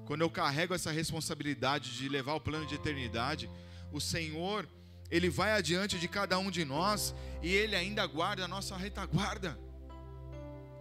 [0.05, 3.49] quando eu carrego essa responsabilidade de levar o plano de eternidade,
[3.91, 4.67] o Senhor,
[5.11, 7.13] Ele vai adiante de cada um de nós
[7.43, 9.57] e Ele ainda guarda a nossa retaguarda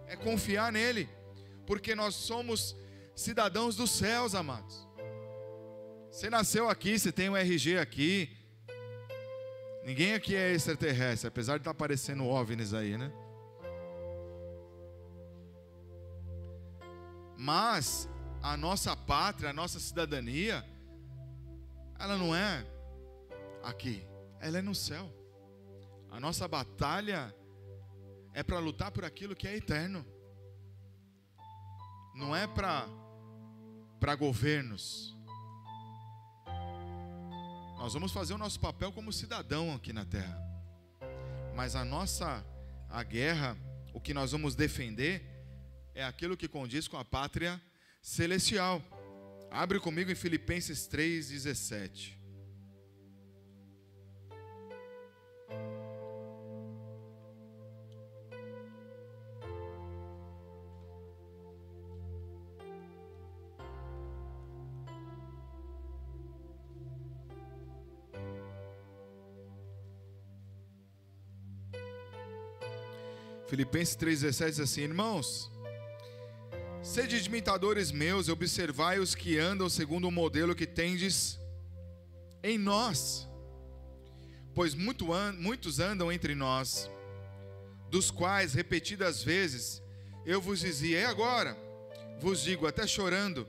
[0.08, 1.08] é confiar nele,
[1.66, 2.74] porque nós somos
[3.14, 4.88] cidadãos dos céus, amados.
[6.11, 8.34] Você nasceu aqui, você tem um RG aqui.
[9.84, 13.12] Ninguém aqui é extraterrestre, apesar de estar tá aparecendo OVNIs aí, né?
[17.40, 18.09] Mas
[18.42, 20.64] a nossa pátria, a nossa cidadania,
[21.96, 22.66] ela não é
[23.62, 24.05] aqui,
[24.40, 25.09] ela é no céu.
[26.11, 27.33] A nossa batalha
[28.35, 30.05] é para lutar por aquilo que é eterno.
[32.12, 32.88] Não é para
[34.01, 35.16] para governos.
[37.77, 40.42] Nós vamos fazer o nosso papel como cidadão aqui na terra.
[41.55, 42.44] Mas a nossa
[42.90, 43.57] a guerra,
[43.94, 45.38] o que nós vamos defender
[45.98, 47.61] é aquilo que condiz com a pátria
[48.00, 48.80] celestial.
[49.50, 52.16] Abre comigo em Filipenses 3:17.
[73.48, 75.50] Filipenses 3,17 diz assim: Irmãos,
[76.88, 81.38] sede imitadores meus observai os que andam segundo o modelo que tendes
[82.42, 83.29] em nós.
[84.55, 86.90] Pois muito an muitos andam entre nós,
[87.90, 89.83] dos quais repetidas vezes
[90.24, 91.55] eu vos dizia, e agora
[92.18, 93.46] vos digo, até chorando,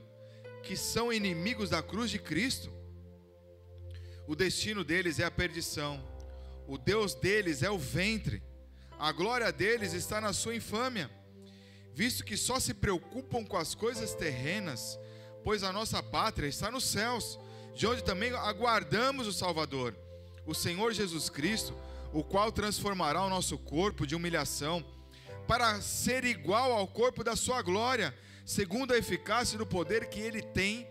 [0.62, 2.70] que são inimigos da cruz de Cristo.
[4.28, 6.06] O destino deles é a perdição,
[6.68, 8.42] o Deus deles é o ventre
[9.00, 11.10] a glória deles está na sua infâmia,
[12.00, 14.98] visto que só se preocupam com as coisas terrenas,
[15.44, 17.38] pois a nossa pátria está nos céus,
[17.74, 19.94] de onde também aguardamos o Salvador,
[20.46, 21.74] o Senhor Jesus Cristo,
[22.10, 24.82] o qual transformará o nosso corpo de humilhação
[25.46, 30.40] para ser igual ao corpo da sua glória, segundo a eficácia do poder que ele
[30.40, 30.88] tem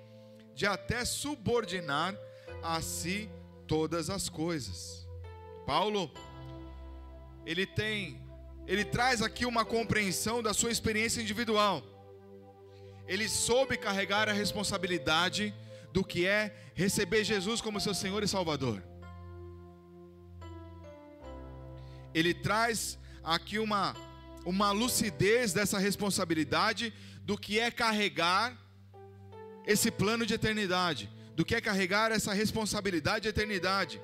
[0.54, 2.16] de até subordinar
[2.62, 3.28] a si
[3.66, 5.08] todas as coisas.
[5.66, 6.12] Paulo
[7.48, 8.22] ele tem,
[8.70, 11.82] ele traz aqui uma compreensão da sua experiência individual.
[13.08, 15.52] Ele soube carregar a responsabilidade
[15.92, 18.84] do que é receber Jesus como seu Senhor e Salvador.
[22.14, 23.96] Ele traz aqui uma,
[24.46, 28.56] uma lucidez dessa responsabilidade do que é carregar
[29.66, 34.00] esse plano de eternidade, do que é carregar essa responsabilidade de eternidade.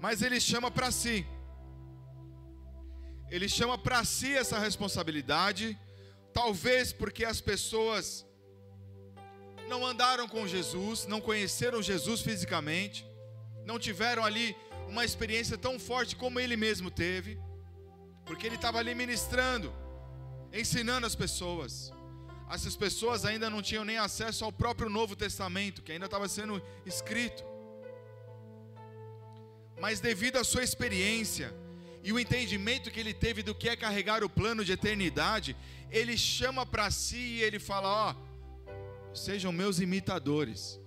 [0.00, 1.26] Mas ele chama para si.
[3.30, 5.78] Ele chama para si essa responsabilidade,
[6.32, 8.26] talvez porque as pessoas
[9.68, 13.06] não andaram com Jesus, não conheceram Jesus fisicamente,
[13.64, 14.56] não tiveram ali
[14.88, 17.38] uma experiência tão forte como ele mesmo teve,
[18.24, 19.72] porque ele estava ali ministrando,
[20.52, 21.92] ensinando as pessoas.
[22.50, 26.60] Essas pessoas ainda não tinham nem acesso ao próprio Novo Testamento, que ainda estava sendo
[26.84, 27.49] escrito
[29.80, 31.52] mas devido à sua experiência
[32.04, 35.56] e o entendimento que ele teve do que é carregar o plano de eternidade,
[35.90, 38.14] ele chama para si e ele fala: Ó,
[39.14, 40.78] sejam meus imitadores.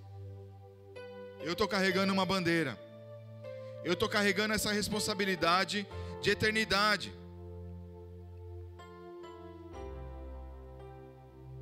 [1.40, 2.78] Eu estou carregando uma bandeira,
[3.84, 5.86] eu estou carregando essa responsabilidade
[6.22, 7.12] de eternidade.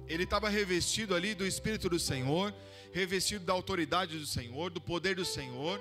[0.07, 2.55] Ele estava revestido ali do Espírito do Senhor,
[2.93, 5.81] revestido da autoridade do Senhor, do poder do Senhor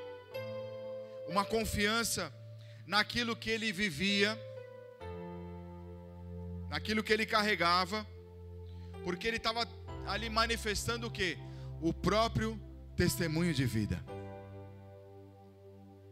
[1.32, 2.32] uma confiança
[2.86, 4.38] naquilo que ele vivia,
[6.70, 8.06] naquilo que ele carregava,
[9.06, 9.66] porque ele estava
[10.06, 11.38] ali manifestando o que?
[11.80, 12.60] O próprio
[12.98, 14.04] testemunho de vida.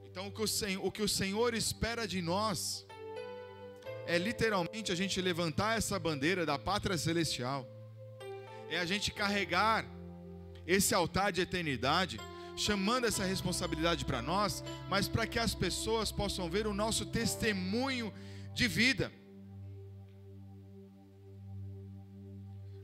[0.06, 2.88] Então, o que o, Senhor, o que o Senhor espera de nós
[4.08, 7.68] é literalmente a gente levantar essa bandeira da pátria celestial,
[8.70, 9.86] é a gente carregar
[10.66, 12.18] esse altar de eternidade
[12.60, 18.14] chamando essa responsabilidade para nós, mas para que as pessoas possam ver o nosso testemunho
[18.54, 19.12] de vida.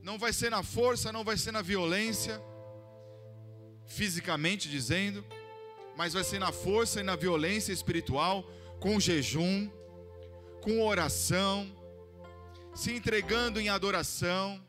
[0.02, 2.42] Não vai ser na força, não vai ser na violência,
[3.86, 5.26] fisicamente dizendo,
[5.98, 9.70] mas vai ser na força e na violência espiritual, com jejum,
[10.62, 11.70] com oração,
[12.74, 14.64] se entregando em adoração,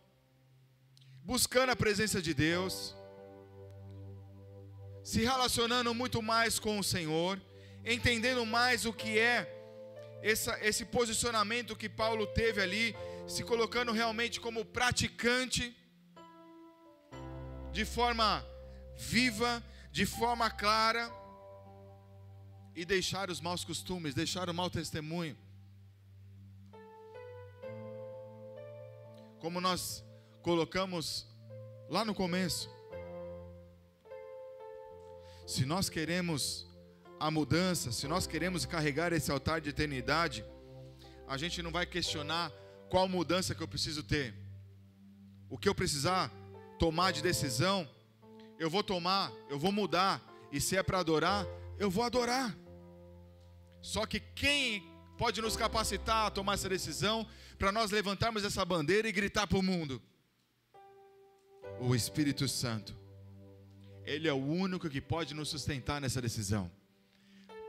[1.23, 2.96] buscando a presença de Deus
[5.07, 7.41] se relacionando muito mais com o Senhor,
[7.85, 9.37] entendendo mais o que é
[10.21, 12.97] essa, esse posicionamento que Paulo teve ali,
[13.29, 15.65] se colocando realmente como praticante,
[17.71, 18.45] de forma
[18.97, 21.09] viva, de forma clara,
[22.75, 25.39] e deixar os maus costumes, deixar o mau testemunho.
[29.39, 30.05] Como nós
[30.43, 31.29] colocamos
[31.89, 32.76] lá no começo,
[35.47, 36.67] se nós queremos
[37.21, 40.45] a mudança, se nós queremos carregar esse altar de eternidade,
[41.29, 42.53] a gente não vai questionar
[42.91, 44.35] qual mudança que eu preciso ter.
[45.49, 46.33] O que eu precisar
[46.81, 47.89] tomar de decisão,
[48.59, 50.21] eu vou tomar, eu vou mudar.
[50.51, 51.47] E se é para adorar,
[51.79, 52.57] eu vou adorar.
[53.81, 54.83] Só que quem
[55.17, 57.25] pode nos capacitar a tomar essa decisão
[57.57, 60.03] para nós levantarmos essa bandeira e gritar para o mundo?
[61.81, 63.06] O Espírito Santo.
[64.07, 66.71] Ele é o único que pode nos sustentar nessa decisão.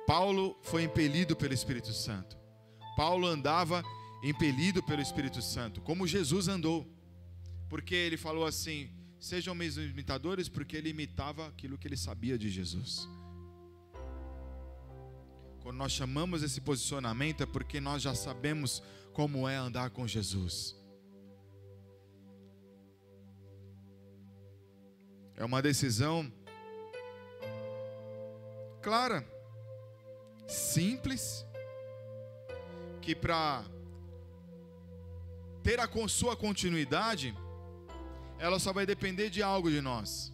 [0.05, 2.37] Paulo foi impelido pelo Espírito Santo.
[2.95, 3.83] Paulo andava
[4.23, 6.87] impelido pelo Espírito Santo, como Jesus andou.
[7.67, 12.49] Porque ele falou assim: sejam meus imitadores, porque ele imitava aquilo que ele sabia de
[12.49, 13.09] Jesus.
[15.61, 20.76] Quando nós chamamos esse posicionamento é porque nós já sabemos como é andar com Jesus.
[25.37, 26.29] É uma decisão
[28.81, 29.23] clara
[30.47, 31.45] simples,
[33.01, 33.63] que para
[35.61, 37.35] ter a sua continuidade,
[38.39, 40.33] ela só vai depender de algo de nós.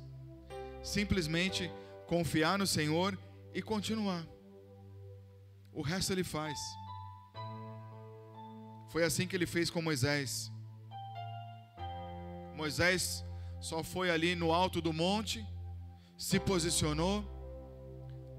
[0.81, 1.69] Simplesmente
[2.07, 3.17] confiar no Senhor
[3.53, 4.25] e continuar.
[5.73, 6.57] O resto ele faz.
[8.89, 10.51] Foi assim que ele fez com Moisés.
[12.55, 13.25] Moisés
[13.63, 15.47] só foi ali no alto do monte,
[16.17, 17.23] se posicionou,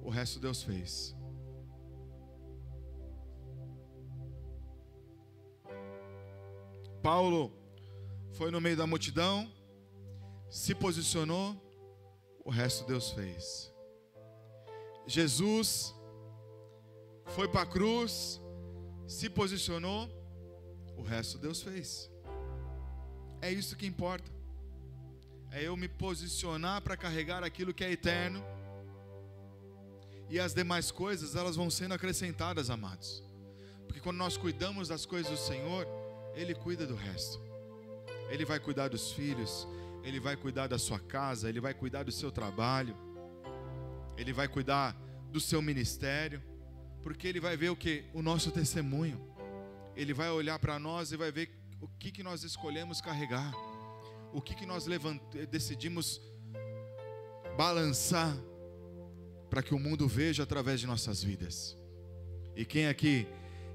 [0.03, 1.17] o resto Deus fez.
[7.03, 7.51] Paulo
[8.33, 9.51] foi no meio da multidão,
[10.51, 11.57] se posicionou,
[12.45, 13.73] o resto Deus fez.
[15.07, 15.95] Jesus
[17.29, 18.43] foi para a cruz,
[19.07, 20.07] se posicionou,
[20.99, 22.11] o resto Deus fez.
[23.41, 24.35] É isso que importa.
[25.55, 28.45] É eu me posicionar para carregar aquilo que é eterno.
[30.29, 33.23] E as demais coisas, elas vão sendo acrescentadas, amados.
[33.87, 35.87] Porque quando nós cuidamos das coisas do Senhor,
[36.35, 37.41] ele cuida do resto.
[38.29, 39.69] Ele vai cuidar dos filhos,
[40.03, 42.97] ele vai cuidar da sua casa, ele vai cuidar do seu trabalho,
[44.17, 44.97] ele vai cuidar
[45.31, 46.43] do seu ministério,
[47.01, 48.05] porque ele vai ver o que?
[48.13, 49.25] O nosso testemunho.
[49.95, 51.49] Ele vai olhar para nós e vai ver
[51.81, 53.53] o que, que nós escolhemos carregar,
[54.35, 55.21] o que, que nós levant...
[55.51, 56.21] decidimos
[57.57, 58.37] balançar
[59.49, 61.79] para que o mundo veja através de nossas vidas.
[62.57, 63.27] E quem aqui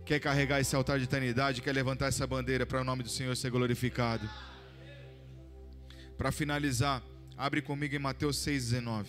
[0.05, 3.35] quer carregar esse altar de eternidade, quer levantar essa bandeira para o nome do Senhor
[3.37, 4.29] ser glorificado.
[6.17, 7.01] Para finalizar,
[7.37, 9.05] abre comigo em Mateus 6,19.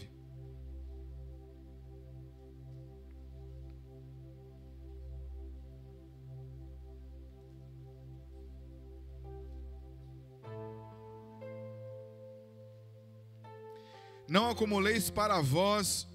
[14.30, 16.06] Não acumuleis para vós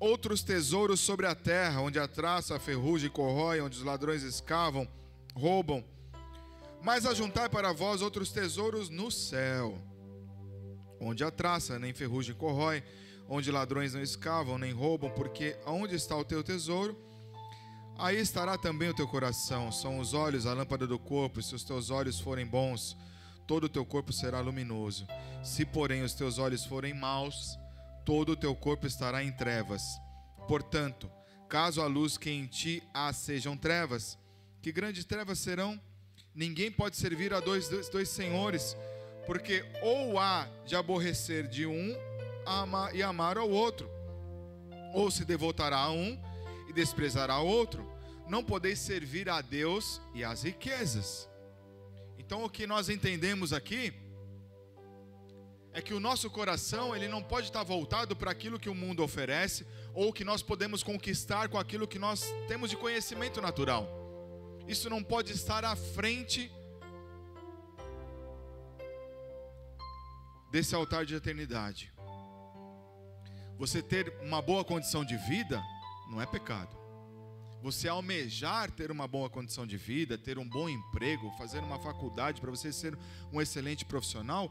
[0.00, 4.88] outros tesouros sobre a terra, onde a traça, a ferrugem corrói, onde os ladrões escavam,
[5.34, 5.84] roubam.
[6.82, 9.78] Mas ajuntai para vós outros tesouros no céu,
[10.98, 12.82] onde a traça nem ferrugem corrói,
[13.28, 16.96] onde ladrões não escavam nem roubam, porque onde está o teu tesouro,
[17.98, 19.70] aí estará também o teu coração.
[19.70, 22.96] São os olhos a lâmpada do corpo, se os teus olhos forem bons,
[23.48, 25.08] todo o teu corpo será luminoso.
[25.42, 27.58] Se, porém, os teus olhos forem maus,
[28.04, 29.82] todo o teu corpo estará em trevas.
[30.46, 31.10] Portanto,
[31.48, 34.18] caso a luz que em ti há sejam trevas,
[34.60, 35.80] que grandes trevas serão?
[36.34, 38.76] Ninguém pode servir a dois, dois, dois senhores,
[39.26, 41.96] porque ou há de aborrecer de um
[42.46, 43.90] ama, e amar ao outro,
[44.94, 46.20] ou se devotará a um
[46.68, 47.90] e desprezará ao outro.
[48.28, 51.26] Não podeis servir a Deus e às riquezas.
[52.28, 53.90] Então, o que nós entendemos aqui
[55.72, 59.02] é que o nosso coração ele não pode estar voltado para aquilo que o mundo
[59.02, 63.88] oferece ou que nós podemos conquistar com aquilo que nós temos de conhecimento natural.
[64.68, 66.52] Isso não pode estar à frente
[70.50, 71.90] desse altar de eternidade.
[73.56, 75.62] Você ter uma boa condição de vida
[76.10, 76.77] não é pecado.
[77.62, 82.40] Você almejar ter uma boa condição de vida, ter um bom emprego, fazer uma faculdade
[82.40, 82.96] para você ser
[83.32, 84.50] um excelente profissional,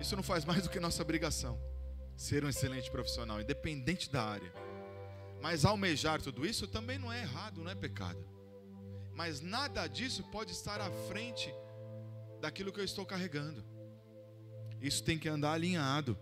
[0.00, 1.60] isso não faz mais do que nossa obrigação.
[2.16, 4.52] Ser um excelente profissional, independente da área.
[5.42, 8.24] Mas almejar tudo isso também não é errado, não é pecado.
[9.14, 11.52] Mas nada disso pode estar à frente
[12.40, 13.64] daquilo que eu estou carregando.
[14.80, 16.18] Isso tem que andar alinhado.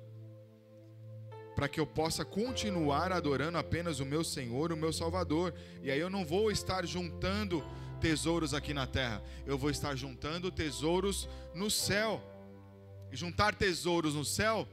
[1.58, 5.52] Para que eu possa continuar adorando apenas o meu Senhor, o meu Salvador.
[5.82, 7.64] E aí eu não vou estar juntando
[8.00, 9.20] tesouros aqui na terra.
[9.44, 12.22] Eu vou estar juntando tesouros no céu.
[13.10, 14.68] E juntar tesouros no céu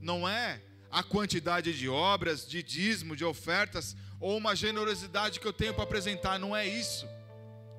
[0.00, 5.52] não é a quantidade de obras, de dízimo, de ofertas ou uma generosidade que eu
[5.52, 7.06] tenho para apresentar, não é isso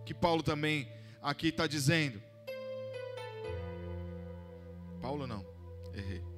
[0.05, 0.88] que Paulo também
[1.20, 2.22] aqui está dizendo.
[5.01, 5.43] Paulo não,
[5.95, 6.31] errei.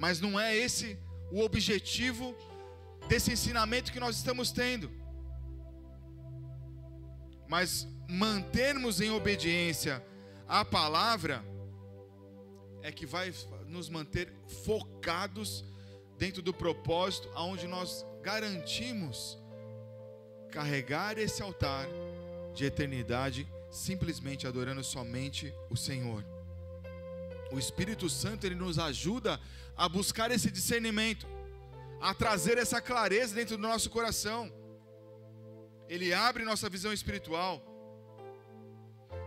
[0.00, 0.98] Mas não é esse
[1.30, 2.34] o objetivo
[3.06, 4.90] desse ensinamento que nós estamos tendo.
[7.46, 10.02] Mas mantermos em obediência
[10.48, 11.44] a palavra
[12.82, 13.32] é que vai
[13.66, 14.32] nos manter
[14.64, 15.62] focados
[16.16, 19.38] dentro do propósito aonde nós garantimos
[20.50, 21.86] carregar esse altar
[22.54, 26.24] de eternidade simplesmente adorando somente o Senhor.
[27.52, 29.40] O Espírito Santo ele nos ajuda
[29.80, 31.26] a buscar esse discernimento,
[32.02, 34.52] a trazer essa clareza dentro do nosso coração.
[35.88, 37.62] Ele abre nossa visão espiritual.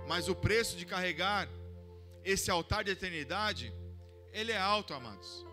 [0.08, 1.50] Mas o preço de carregar
[2.24, 3.74] esse altar de eternidade,
[4.32, 5.44] ele é alto, amados.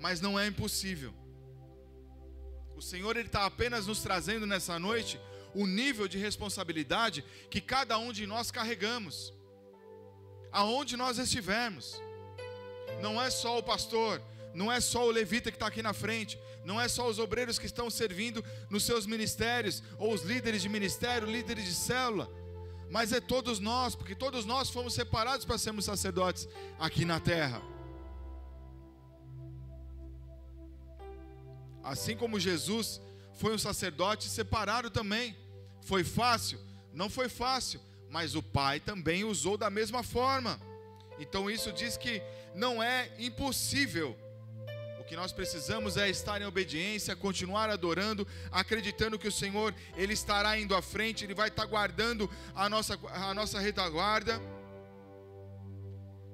[0.00, 1.14] Mas não é impossível.
[2.74, 5.20] O Senhor ele está apenas nos trazendo nessa noite
[5.54, 9.32] o nível de responsabilidade que cada um de nós carregamos,
[10.50, 12.04] aonde nós estivermos.
[13.00, 14.20] Não é só o pastor,
[14.54, 17.58] não é só o levita que está aqui na frente, não é só os obreiros
[17.58, 22.30] que estão servindo nos seus ministérios, ou os líderes de ministério, líderes de célula,
[22.90, 27.60] mas é todos nós, porque todos nós fomos separados para sermos sacerdotes aqui na terra.
[31.82, 33.00] Assim como Jesus
[33.34, 35.36] foi um sacerdote separado também.
[35.82, 36.58] Foi fácil?
[36.92, 37.80] Não foi fácil,
[38.10, 40.60] mas o Pai também usou da mesma forma.
[41.18, 42.22] Então isso diz que
[42.54, 44.16] não é impossível.
[45.00, 50.12] O que nós precisamos é estar em obediência, continuar adorando, acreditando que o Senhor ele
[50.12, 54.40] estará indo à frente, ele vai estar guardando a nossa a nossa retaguarda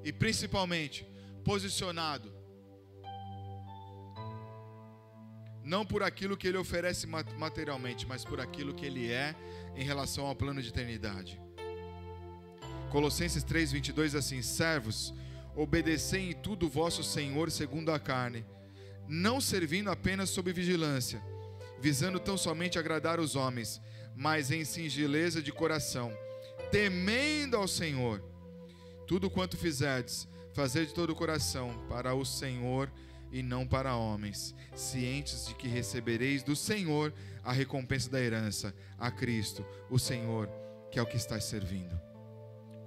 [0.02, 1.06] e principalmente
[1.44, 2.42] posicionado
[5.64, 9.34] não por aquilo que ele oferece materialmente, mas por aquilo que ele é
[9.76, 11.41] em relação ao plano de eternidade.
[12.92, 15.14] Colossenses 3:22 assim: Servos,
[15.56, 18.44] obedecei em tudo vosso Senhor segundo a carne,
[19.08, 21.22] não servindo apenas sob vigilância,
[21.80, 23.80] visando tão somente agradar os homens,
[24.14, 26.12] mas em singeleza de coração,
[26.70, 28.22] temendo ao Senhor.
[29.06, 32.92] Tudo quanto fizerdes, fazer de todo o coração para o Senhor
[33.32, 37.10] e não para homens, cientes de que recebereis do Senhor
[37.42, 40.46] a recompensa da herança, a Cristo, o Senhor,
[40.90, 42.11] que é o que está servindo.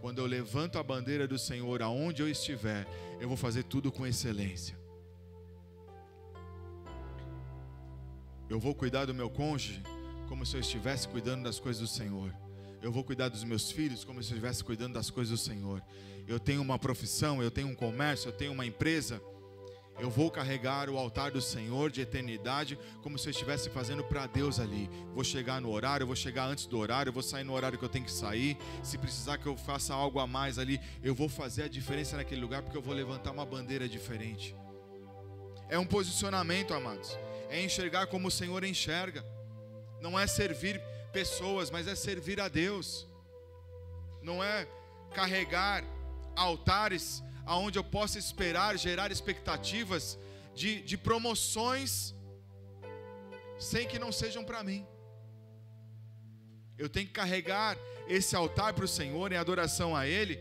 [0.06, 2.86] Quando eu levanto a bandeira do Senhor aonde eu estiver,
[3.20, 4.78] eu vou fazer tudo com excelência.
[8.48, 9.82] Eu vou cuidar do meu cônjuge
[10.30, 12.32] como se eu estivesse cuidando das coisas do Senhor.
[12.84, 15.82] Eu vou cuidar dos meus filhos como se eu estivesse cuidando das coisas do Senhor.
[16.28, 19.20] Eu tenho uma profissão, eu tenho um comércio, eu tenho uma empresa
[19.98, 24.28] eu vou carregar o altar do Senhor de eternidade como se eu estivesse fazendo para
[24.28, 24.90] Deus ali.
[25.14, 27.90] Vou chegar no horário, vou chegar antes do horário, vou sair no horário que eu
[27.90, 28.58] tenho que sair.
[28.84, 32.42] Se precisar que eu faça algo a mais ali, eu vou fazer a diferença naquele
[32.42, 34.56] lugar porque eu vou levantar uma bandeira diferente.
[35.70, 37.18] É um posicionamento, amados.
[37.50, 39.26] É enxergar como o Senhor enxerga.
[40.02, 40.82] Não é servir
[41.14, 43.08] pessoas, mas é servir a Deus.
[44.22, 44.68] Não é
[45.14, 45.84] carregar
[46.36, 50.18] altares aonde eu possa esperar, gerar expectativas
[50.54, 52.16] de, de promoções,
[53.60, 54.86] sem que não sejam para mim.
[56.78, 57.78] Eu tenho que carregar
[58.08, 60.40] esse altar para o Senhor em adoração a Ele,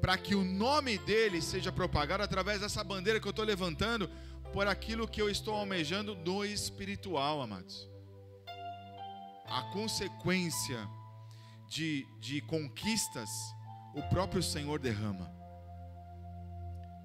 [0.00, 4.10] para que o nome dele seja propagado através dessa bandeira que eu estou levantando,
[4.52, 7.88] por aquilo que eu estou almejando no espiritual, amados.
[9.46, 10.86] A consequência
[11.68, 13.30] de, de conquistas,
[13.94, 15.41] o próprio Senhor derrama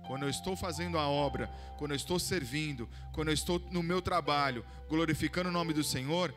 [0.08, 1.47] quando eu estou fazendo a obra,
[1.78, 6.34] quando eu estou servindo, quando eu estou no meu trabalho, glorificando o nome do Senhor,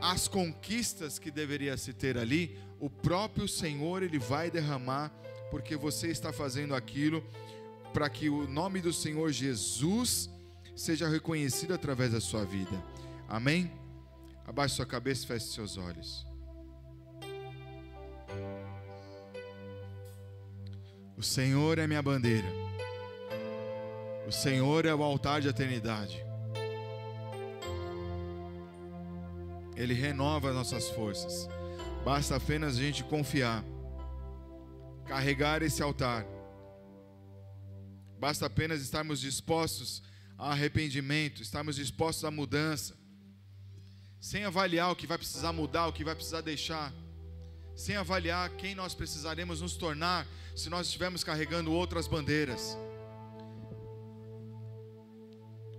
[0.00, 5.10] as conquistas que deveria se ter ali, o próprio Senhor ele vai derramar,
[5.50, 7.24] porque você está fazendo aquilo
[7.92, 10.28] para que o nome do Senhor Jesus
[10.76, 12.82] seja reconhecido através da sua vida.
[13.28, 13.72] Amém?
[14.46, 16.26] Abaixe sua cabeça e feche seus olhos.
[21.16, 22.63] O Senhor é minha bandeira.
[24.26, 26.24] O Senhor é o altar de eternidade.
[29.76, 31.46] Ele renova as nossas forças.
[32.04, 33.62] Basta apenas a gente confiar,
[35.06, 36.24] carregar esse altar.
[38.18, 40.02] Basta apenas estarmos dispostos
[40.38, 42.96] a arrependimento, estarmos dispostos à mudança,
[44.18, 46.94] sem avaliar o que vai precisar mudar, o que vai precisar deixar,
[47.76, 52.78] sem avaliar quem nós precisaremos nos tornar se nós estivermos carregando outras bandeiras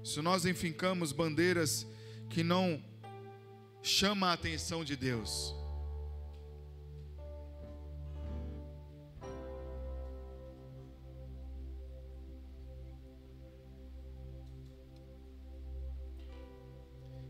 [0.05, 1.87] se nós enfincamos bandeiras
[2.29, 2.79] que não
[3.81, 5.55] chama a atenção de Deus.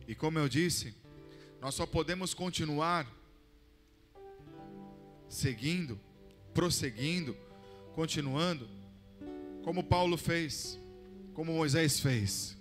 [0.06, 0.94] E como eu disse,
[1.62, 3.10] nós só podemos continuar
[5.30, 5.98] seguindo,
[6.54, 7.38] prosseguindo,
[7.94, 8.68] continuando,
[9.64, 10.78] como Paulo fez,
[11.34, 12.55] como Moisés fez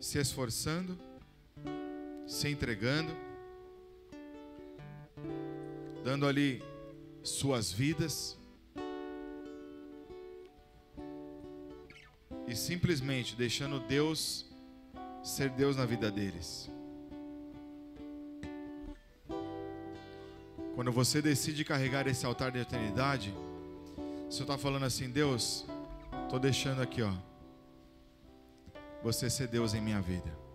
[0.00, 0.98] se esforçando,
[2.26, 3.12] se entregando,
[6.04, 6.62] dando ali
[7.22, 8.38] suas vidas
[12.46, 14.46] e simplesmente deixando Deus
[15.22, 16.70] ser Deus na vida deles.
[20.74, 23.34] Quando você decide carregar esse altar de eternidade,
[24.30, 25.66] você está falando assim, Deus,
[26.24, 27.12] estou deixando aqui, ó,
[29.02, 30.47] você ser Deus em minha vida.